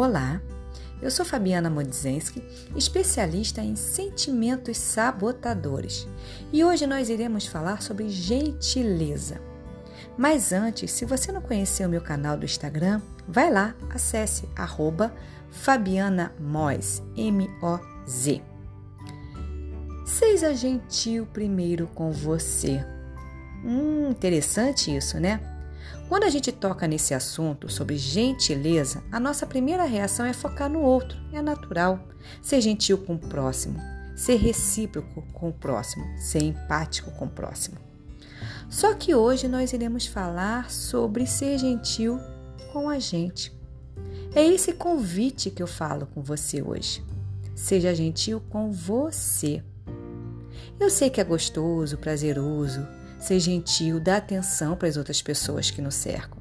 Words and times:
Olá, 0.00 0.40
eu 1.02 1.10
sou 1.10 1.26
Fabiana 1.26 1.68
Modzenski, 1.68 2.40
especialista 2.76 3.60
em 3.60 3.74
sentimentos 3.74 4.78
sabotadores, 4.78 6.06
e 6.52 6.62
hoje 6.64 6.86
nós 6.86 7.08
iremos 7.08 7.46
falar 7.46 7.82
sobre 7.82 8.08
gentileza. 8.08 9.40
Mas 10.16 10.52
antes, 10.52 10.92
se 10.92 11.04
você 11.04 11.32
não 11.32 11.42
conheceu 11.42 11.88
o 11.88 11.90
meu 11.90 12.00
canal 12.00 12.36
do 12.36 12.44
Instagram, 12.44 13.02
vai 13.26 13.52
lá, 13.52 13.74
acesse 13.90 14.48
arroba 14.54 15.12
Fabiana 15.50 16.32
Moz, 16.38 17.02
M-O-Z. 17.16 18.40
Seja 20.06 20.54
gentil 20.54 21.26
primeiro 21.26 21.88
com 21.88 22.12
você. 22.12 22.86
Hum, 23.64 24.10
interessante 24.10 24.94
isso, 24.96 25.18
né? 25.18 25.57
Quando 26.08 26.24
a 26.24 26.30
gente 26.30 26.50
toca 26.50 26.88
nesse 26.88 27.12
assunto 27.12 27.68
sobre 27.68 27.98
gentileza, 27.98 29.04
a 29.12 29.20
nossa 29.20 29.46
primeira 29.46 29.84
reação 29.84 30.24
é 30.24 30.32
focar 30.32 30.70
no 30.70 30.80
outro, 30.80 31.18
é 31.34 31.42
natural. 31.42 32.00
Ser 32.40 32.62
gentil 32.62 32.96
com 32.96 33.14
o 33.14 33.18
próximo, 33.18 33.78
ser 34.16 34.36
recíproco 34.36 35.22
com 35.34 35.50
o 35.50 35.52
próximo, 35.52 36.06
ser 36.18 36.42
empático 36.42 37.10
com 37.10 37.26
o 37.26 37.30
próximo. 37.30 37.76
Só 38.70 38.94
que 38.94 39.14
hoje 39.14 39.48
nós 39.48 39.74
iremos 39.74 40.06
falar 40.06 40.70
sobre 40.70 41.26
ser 41.26 41.58
gentil 41.58 42.18
com 42.72 42.88
a 42.88 42.98
gente. 42.98 43.52
É 44.34 44.42
esse 44.42 44.72
convite 44.72 45.50
que 45.50 45.62
eu 45.62 45.66
falo 45.66 46.06
com 46.06 46.22
você 46.22 46.62
hoje. 46.62 47.04
Seja 47.54 47.94
gentil 47.94 48.42
com 48.48 48.72
você. 48.72 49.62
Eu 50.80 50.88
sei 50.88 51.10
que 51.10 51.20
é 51.20 51.24
gostoso, 51.24 51.98
prazeroso, 51.98 52.86
ser 53.18 53.40
gentil, 53.40 53.98
dar 53.98 54.16
atenção 54.16 54.76
para 54.76 54.88
as 54.88 54.96
outras 54.96 55.20
pessoas 55.20 55.70
que 55.70 55.82
nos 55.82 55.94
cercam. 55.94 56.38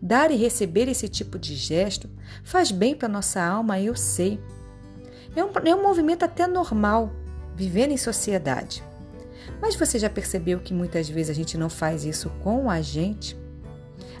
Dar 0.00 0.30
e 0.30 0.36
receber 0.36 0.88
esse 0.88 1.08
tipo 1.08 1.38
de 1.38 1.54
gesto 1.54 2.10
faz 2.44 2.70
bem 2.70 2.94
para 2.94 3.08
nossa 3.08 3.42
alma, 3.42 3.80
eu 3.80 3.94
sei. 3.94 4.40
É 5.34 5.44
um, 5.44 5.50
é 5.64 5.74
um 5.74 5.82
movimento 5.82 6.24
até 6.24 6.46
normal, 6.46 7.12
vivendo 7.54 7.92
em 7.92 7.96
sociedade. 7.96 8.82
Mas 9.60 9.76
você 9.76 9.98
já 9.98 10.10
percebeu 10.10 10.60
que 10.60 10.74
muitas 10.74 11.08
vezes 11.08 11.30
a 11.30 11.34
gente 11.34 11.56
não 11.56 11.70
faz 11.70 12.04
isso 12.04 12.30
com 12.42 12.68
a 12.68 12.80
gente? 12.82 13.40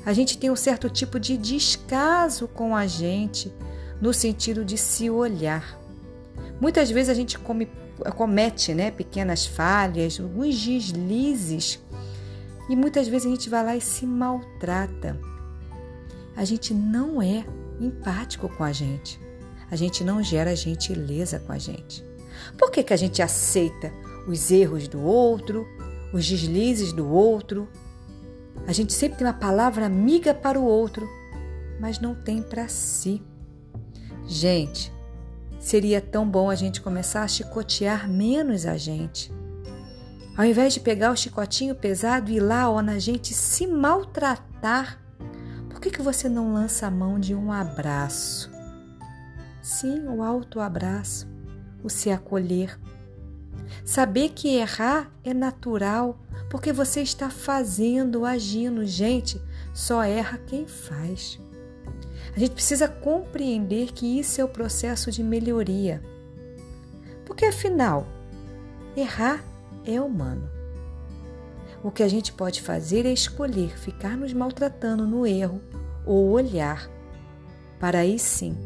A 0.04 0.12
gente 0.12 0.38
tem 0.38 0.50
um 0.50 0.56
certo 0.56 0.88
tipo 0.88 1.18
de 1.18 1.36
descaso 1.36 2.48
com 2.48 2.74
a 2.74 2.86
gente, 2.86 3.52
no 4.00 4.12
sentido 4.12 4.64
de 4.64 4.76
se 4.76 5.10
olhar. 5.10 5.81
Muitas 6.62 6.92
vezes 6.92 7.08
a 7.08 7.14
gente 7.14 7.36
come 7.40 7.68
comete 8.16 8.72
né, 8.72 8.92
pequenas 8.92 9.44
falhas, 9.44 10.20
alguns 10.20 10.64
deslizes 10.64 11.82
e 12.68 12.76
muitas 12.76 13.08
vezes 13.08 13.26
a 13.26 13.30
gente 13.30 13.50
vai 13.50 13.64
lá 13.64 13.74
e 13.74 13.80
se 13.80 14.06
maltrata. 14.06 15.18
A 16.36 16.44
gente 16.44 16.72
não 16.72 17.20
é 17.20 17.44
empático 17.80 18.48
com 18.48 18.62
a 18.62 18.70
gente. 18.70 19.20
A 19.72 19.74
gente 19.74 20.04
não 20.04 20.22
gera 20.22 20.54
gentileza 20.54 21.40
com 21.40 21.50
a 21.50 21.58
gente. 21.58 22.04
Por 22.56 22.70
que, 22.70 22.84
que 22.84 22.92
a 22.92 22.96
gente 22.96 23.20
aceita 23.20 23.92
os 24.28 24.48
erros 24.52 24.86
do 24.86 25.02
outro, 25.02 25.66
os 26.12 26.24
deslizes 26.24 26.92
do 26.92 27.08
outro? 27.08 27.68
A 28.68 28.72
gente 28.72 28.92
sempre 28.92 29.18
tem 29.18 29.26
uma 29.26 29.32
palavra 29.32 29.84
amiga 29.84 30.32
para 30.32 30.60
o 30.60 30.64
outro, 30.64 31.08
mas 31.80 31.98
não 31.98 32.14
tem 32.14 32.40
para 32.40 32.68
si. 32.68 33.20
Gente, 34.28 34.92
Seria 35.62 36.00
tão 36.00 36.28
bom 36.28 36.50
a 36.50 36.56
gente 36.56 36.80
começar 36.80 37.22
a 37.22 37.28
chicotear 37.28 38.08
menos 38.10 38.66
a 38.66 38.76
gente. 38.76 39.32
Ao 40.36 40.44
invés 40.44 40.74
de 40.74 40.80
pegar 40.80 41.12
o 41.12 41.16
chicotinho 41.16 41.72
pesado 41.72 42.32
e 42.32 42.38
ir 42.38 42.40
lá 42.40 42.68
ó, 42.68 42.82
na 42.82 42.98
gente 42.98 43.32
se 43.32 43.64
maltratar, 43.68 45.00
por 45.70 45.80
que, 45.80 45.88
que 45.88 46.02
você 46.02 46.28
não 46.28 46.52
lança 46.52 46.88
a 46.88 46.90
mão 46.90 47.16
de 47.16 47.32
um 47.32 47.52
abraço? 47.52 48.50
Sim, 49.62 50.08
o 50.08 50.20
alto 50.20 50.58
abraço, 50.58 51.28
o 51.80 51.88
se 51.88 52.10
acolher. 52.10 52.76
Saber 53.84 54.30
que 54.30 54.56
errar 54.56 55.12
é 55.22 55.32
natural, 55.32 56.20
porque 56.50 56.72
você 56.72 57.02
está 57.02 57.30
fazendo, 57.30 58.26
agindo. 58.26 58.84
Gente, 58.84 59.40
só 59.72 60.02
erra 60.02 60.38
quem 60.38 60.66
faz. 60.66 61.38
A 62.34 62.38
gente 62.38 62.52
precisa 62.52 62.88
compreender 62.88 63.92
que 63.92 64.18
isso 64.18 64.40
é 64.40 64.44
o 64.44 64.48
processo 64.48 65.10
de 65.10 65.22
melhoria. 65.22 66.02
Porque 67.26 67.44
afinal, 67.44 68.06
errar 68.96 69.44
é 69.84 70.00
humano. 70.00 70.48
O 71.82 71.90
que 71.90 72.02
a 72.02 72.08
gente 72.08 72.32
pode 72.32 72.62
fazer 72.62 73.04
é 73.04 73.12
escolher 73.12 73.76
ficar 73.76 74.16
nos 74.16 74.32
maltratando 74.32 75.06
no 75.06 75.26
erro 75.26 75.60
ou 76.06 76.30
olhar 76.30 76.88
para 77.78 77.98
aí 77.98 78.18
sim 78.18 78.56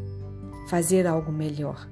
fazer 0.68 1.06
algo 1.06 1.32
melhor. 1.32 1.88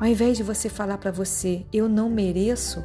Ao 0.00 0.06
invés 0.06 0.36
de 0.36 0.42
você 0.42 0.68
falar 0.68 0.98
para 0.98 1.10
você, 1.10 1.66
eu 1.72 1.88
não 1.88 2.10
mereço, 2.10 2.84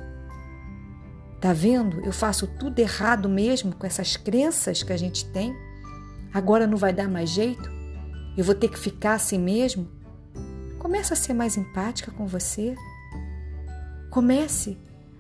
tá 1.39 1.53
vendo? 1.53 1.99
Eu 2.03 2.11
faço 2.11 2.47
tudo 2.47 2.79
errado 2.79 3.29
mesmo 3.29 3.75
com 3.75 3.85
essas 3.85 4.15
crenças 4.15 4.81
que 4.81 4.93
a 4.93 4.97
gente 4.97 5.25
tem. 5.31 5.53
Agora 6.33 6.65
não 6.65 6.77
vai 6.77 6.91
dar 6.91 7.07
mais 7.07 7.29
jeito? 7.29 7.69
Eu 8.35 8.43
vou 8.43 8.55
ter 8.55 8.67
que 8.67 8.79
ficar 8.79 9.13
assim 9.13 9.37
mesmo? 9.37 9.87
Comece 10.79 11.13
a 11.13 11.15
ser 11.15 11.33
mais 11.33 11.55
empática 11.55 12.11
com 12.11 12.25
você. 12.25 12.75
Comece 14.09 14.77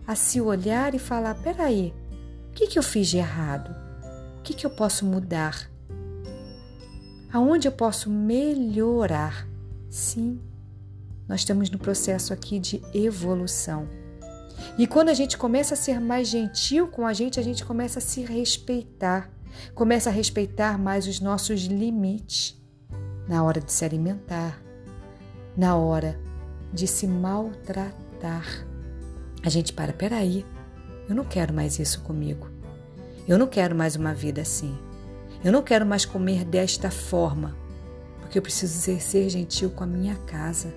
a 0.07 0.15
se 0.15 0.41
olhar 0.41 0.95
e 0.95 0.99
falar: 0.99 1.35
peraí, 1.35 1.93
o 2.49 2.53
que, 2.53 2.67
que 2.67 2.79
eu 2.79 2.83
fiz 2.83 3.07
de 3.07 3.17
errado? 3.17 3.75
O 4.39 4.41
que, 4.41 4.53
que 4.53 4.65
eu 4.65 4.69
posso 4.69 5.05
mudar? 5.05 5.69
Aonde 7.31 7.67
eu 7.67 7.71
posso 7.71 8.09
melhorar? 8.09 9.47
Sim, 9.89 10.39
nós 11.27 11.41
estamos 11.41 11.69
no 11.69 11.79
processo 11.79 12.33
aqui 12.33 12.59
de 12.59 12.81
evolução. 12.93 13.87
E 14.77 14.85
quando 14.87 15.09
a 15.09 15.13
gente 15.13 15.37
começa 15.37 15.73
a 15.73 15.77
ser 15.77 15.99
mais 15.99 16.27
gentil 16.27 16.87
com 16.87 17.05
a 17.05 17.13
gente, 17.13 17.39
a 17.39 17.43
gente 17.43 17.63
começa 17.63 17.99
a 17.99 18.01
se 18.01 18.21
respeitar. 18.21 19.29
Começa 19.73 20.09
a 20.09 20.13
respeitar 20.13 20.77
mais 20.77 21.07
os 21.07 21.19
nossos 21.19 21.61
limites 21.61 22.61
na 23.27 23.43
hora 23.43 23.61
de 23.61 23.71
se 23.71 23.85
alimentar, 23.85 24.61
na 25.55 25.75
hora 25.75 26.19
de 26.71 26.87
se 26.87 27.07
maltratar. 27.07 28.67
A 29.43 29.49
gente 29.49 29.73
para, 29.73 29.93
peraí, 29.93 30.45
eu 31.07 31.15
não 31.15 31.23
quero 31.23 31.53
mais 31.53 31.79
isso 31.79 32.01
comigo. 32.01 32.49
Eu 33.27 33.37
não 33.37 33.47
quero 33.47 33.75
mais 33.75 33.95
uma 33.95 34.13
vida 34.13 34.41
assim. 34.41 34.77
Eu 35.43 35.51
não 35.51 35.61
quero 35.61 35.85
mais 35.85 36.05
comer 36.05 36.45
desta 36.45 36.89
forma, 36.89 37.55
porque 38.19 38.37
eu 38.37 38.41
preciso 38.41 38.77
ser, 38.79 39.01
ser 39.01 39.29
gentil 39.29 39.69
com 39.69 39.83
a 39.83 39.87
minha 39.87 40.15
casa. 40.25 40.73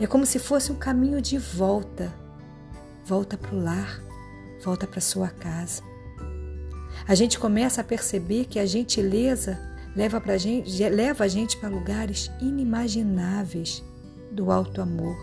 É 0.00 0.06
como 0.06 0.26
se 0.26 0.38
fosse 0.38 0.72
um 0.72 0.76
caminho 0.76 1.20
de 1.20 1.38
volta. 1.38 2.12
Volta 3.04 3.36
para 3.36 3.54
o 3.54 3.62
lar, 3.62 4.00
volta 4.62 4.86
para 4.86 5.00
sua 5.00 5.28
casa. 5.28 5.82
A 7.06 7.14
gente 7.14 7.38
começa 7.38 7.82
a 7.82 7.84
perceber 7.84 8.46
que 8.46 8.58
a 8.58 8.64
gentileza 8.64 9.60
leva, 9.94 10.20
pra 10.20 10.38
gente, 10.38 10.82
leva 10.88 11.24
a 11.24 11.28
gente 11.28 11.56
para 11.58 11.68
lugares 11.68 12.30
inimagináveis 12.40 13.84
do 14.32 14.50
alto 14.50 14.80
amor, 14.80 15.16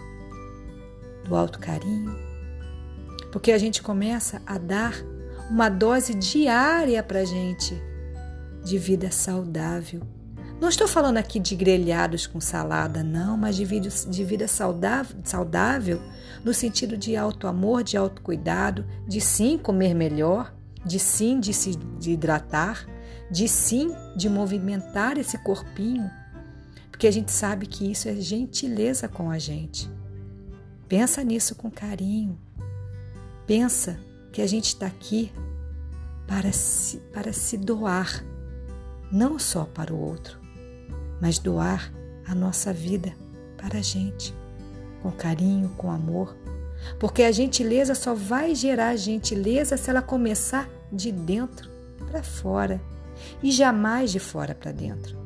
do 1.27 1.35
alto 1.35 1.59
carinho, 1.59 2.15
porque 3.31 3.51
a 3.51 3.57
gente 3.57 3.81
começa 3.81 4.41
a 4.45 4.57
dar 4.57 4.93
uma 5.49 5.69
dose 5.69 6.13
diária 6.13 7.01
para 7.01 7.21
a 7.21 7.25
gente 7.25 7.75
de 8.63 8.77
vida 8.77 9.09
saudável. 9.11 10.01
Não 10.61 10.69
estou 10.69 10.87
falando 10.87 11.17
aqui 11.17 11.39
de 11.39 11.55
grelhados 11.55 12.27
com 12.27 12.39
salada, 12.39 13.03
não, 13.03 13.35
mas 13.35 13.55
de 13.55 13.65
vida, 13.65 13.89
de 13.89 14.23
vida 14.23 14.47
saudável, 14.47 15.17
saudável 15.23 15.99
no 16.45 16.53
sentido 16.53 16.95
de 16.95 17.17
alto 17.17 17.47
amor, 17.47 17.83
de 17.83 17.97
autocuidado, 17.97 18.85
de 19.07 19.19
sim 19.19 19.57
comer 19.57 19.95
melhor, 19.95 20.53
de 20.85 20.99
sim 20.99 21.39
de 21.39 21.53
se 21.53 21.77
hidratar, 22.01 22.85
de 23.29 23.47
sim 23.47 23.93
de 24.15 24.29
movimentar 24.29 25.17
esse 25.17 25.37
corpinho, 25.37 26.09
porque 26.89 27.07
a 27.07 27.11
gente 27.11 27.31
sabe 27.31 27.65
que 27.65 27.89
isso 27.91 28.09
é 28.09 28.15
gentileza 28.15 29.07
com 29.07 29.31
a 29.31 29.39
gente. 29.39 29.89
Pensa 30.87 31.23
nisso 31.23 31.55
com 31.55 31.71
carinho. 31.71 32.37
Pensa 33.47 33.99
que 34.31 34.41
a 34.41 34.47
gente 34.47 34.67
está 34.67 34.87
aqui 34.87 35.31
para 36.27 36.51
se, 36.51 36.97
para 37.13 37.33
se 37.33 37.57
doar, 37.57 38.23
não 39.11 39.39
só 39.39 39.65
para 39.65 39.93
o 39.93 39.99
outro, 39.99 40.39
mas 41.19 41.39
doar 41.39 41.91
a 42.25 42.35
nossa 42.35 42.71
vida 42.71 43.13
para 43.57 43.79
a 43.79 43.81
gente, 43.81 44.33
com 45.01 45.11
carinho, 45.11 45.69
com 45.77 45.91
amor, 45.91 46.37
porque 46.99 47.23
a 47.23 47.31
gentileza 47.31 47.95
só 47.95 48.13
vai 48.13 48.55
gerar 48.55 48.95
gentileza 48.95 49.77
se 49.77 49.89
ela 49.89 50.01
começar 50.01 50.69
de 50.91 51.11
dentro 51.11 51.69
para 52.07 52.23
fora 52.23 52.81
e 53.41 53.51
jamais 53.51 54.11
de 54.11 54.19
fora 54.19 54.53
para 54.53 54.71
dentro. 54.71 55.17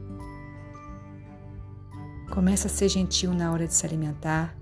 Começa 2.30 2.68
a 2.68 2.72
ser 2.72 2.90
gentil 2.90 3.34
na 3.34 3.52
hora 3.52 3.68
de 3.68 3.74
se 3.74 3.86
alimentar, 3.86 4.56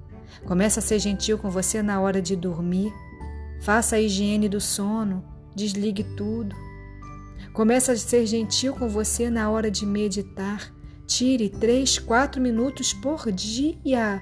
começa 0.45 0.79
a 0.79 0.83
ser 0.83 0.99
gentil 0.99 1.37
com 1.37 1.49
você 1.49 1.81
na 1.81 1.99
hora 1.99 2.21
de 2.21 2.35
dormir. 2.35 2.93
Faça 3.61 3.95
a 3.95 3.99
higiene 3.99 4.49
do 4.49 4.59
sono, 4.59 5.23
desligue 5.55 6.03
tudo. 6.03 6.55
Começa 7.53 7.93
a 7.93 7.95
ser 7.95 8.25
gentil 8.25 8.73
com 8.73 8.89
você 8.89 9.29
na 9.29 9.49
hora 9.49 9.71
de 9.71 9.85
meditar. 9.85 10.73
Tire 11.05 11.49
3, 11.49 11.99
4 11.99 12.41
minutos 12.41 12.93
por 12.93 13.31
dia 13.31 14.21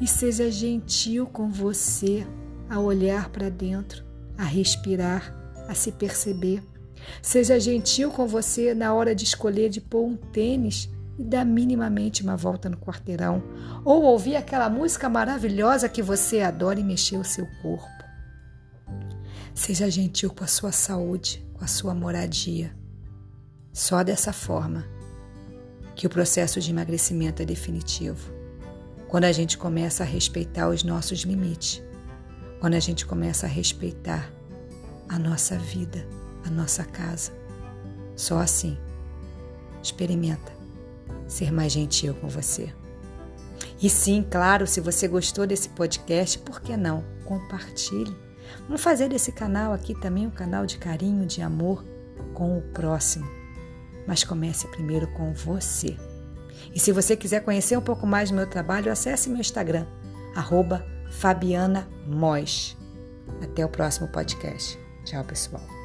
e 0.00 0.06
seja 0.06 0.50
gentil 0.50 1.26
com 1.26 1.50
você 1.50 2.26
a 2.68 2.78
olhar 2.78 3.30
para 3.30 3.48
dentro, 3.48 4.04
a 4.36 4.44
respirar, 4.44 5.34
a 5.68 5.74
se 5.74 5.92
perceber. 5.92 6.62
Seja 7.22 7.58
gentil 7.58 8.10
com 8.10 8.26
você 8.26 8.74
na 8.74 8.92
hora 8.92 9.14
de 9.14 9.24
escolher 9.24 9.68
de 9.68 9.80
pôr 9.80 10.04
um 10.04 10.16
tênis 10.16 10.88
e 11.18 11.24
dar 11.24 11.44
minimamente 11.44 12.22
uma 12.22 12.36
volta 12.36 12.68
no 12.68 12.76
quarteirão, 12.76 13.42
ou 13.84 14.04
ouvir 14.04 14.36
aquela 14.36 14.70
música 14.70 15.08
maravilhosa 15.08 15.88
que 15.88 16.02
você 16.02 16.40
adora 16.40 16.78
e 16.78 16.84
mexer 16.84 17.16
o 17.16 17.24
seu 17.24 17.46
corpo. 17.60 17.88
Seja 19.52 19.90
gentil 19.90 20.30
com 20.30 20.44
a 20.44 20.46
sua 20.46 20.70
saúde, 20.70 21.44
com 21.54 21.64
a 21.64 21.66
sua 21.66 21.92
moradia. 21.92 22.72
Só 23.72 24.04
dessa 24.04 24.32
forma 24.32 24.86
que 25.96 26.06
o 26.06 26.10
processo 26.10 26.60
de 26.60 26.70
emagrecimento 26.70 27.42
é 27.42 27.44
definitivo. 27.44 28.37
Quando 29.08 29.24
a 29.24 29.32
gente 29.32 29.56
começa 29.56 30.02
a 30.02 30.06
respeitar 30.06 30.68
os 30.68 30.84
nossos 30.84 31.20
limites, 31.20 31.82
quando 32.60 32.74
a 32.74 32.80
gente 32.80 33.06
começa 33.06 33.46
a 33.46 33.48
respeitar 33.48 34.30
a 35.08 35.18
nossa 35.18 35.56
vida, 35.56 36.06
a 36.44 36.50
nossa 36.50 36.84
casa. 36.84 37.32
Só 38.14 38.38
assim. 38.38 38.76
Experimenta 39.82 40.52
ser 41.26 41.50
mais 41.50 41.72
gentil 41.72 42.14
com 42.14 42.28
você. 42.28 42.72
E 43.80 43.88
sim, 43.88 44.26
claro, 44.28 44.66
se 44.66 44.80
você 44.80 45.08
gostou 45.08 45.46
desse 45.46 45.68
podcast, 45.70 46.38
por 46.40 46.60
que 46.60 46.76
não? 46.76 47.04
Compartilhe. 47.24 48.14
Vamos 48.66 48.82
fazer 48.82 49.08
desse 49.08 49.32
canal 49.32 49.72
aqui 49.72 49.94
também 49.94 50.26
um 50.26 50.30
canal 50.30 50.66
de 50.66 50.78
carinho, 50.78 51.26
de 51.26 51.40
amor 51.40 51.84
com 52.34 52.58
o 52.58 52.62
próximo. 52.62 53.26
Mas 54.06 54.24
comece 54.24 54.66
primeiro 54.68 55.06
com 55.08 55.32
você. 55.32 55.96
E 56.74 56.80
se 56.80 56.92
você 56.92 57.16
quiser 57.16 57.44
conhecer 57.44 57.76
um 57.76 57.82
pouco 57.82 58.06
mais 58.06 58.30
do 58.30 58.36
meu 58.36 58.46
trabalho, 58.48 58.92
acesse 58.92 59.28
meu 59.28 59.40
Instagram, 59.40 59.86
arroba 60.34 60.84
Fabiana 61.10 61.88
Mois. 62.06 62.76
Até 63.42 63.64
o 63.64 63.68
próximo 63.68 64.08
podcast. 64.08 64.78
Tchau, 65.04 65.24
pessoal. 65.24 65.77